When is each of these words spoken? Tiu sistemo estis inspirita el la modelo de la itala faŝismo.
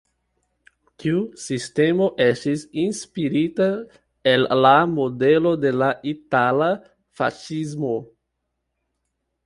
Tiu 1.01 1.19
sistemo 1.41 2.07
estis 2.25 2.63
inspirita 2.85 3.69
el 4.33 4.49
la 4.63 4.73
modelo 4.97 5.55
de 5.67 5.77
la 5.83 5.93
itala 6.17 6.75
faŝismo. 7.21 7.97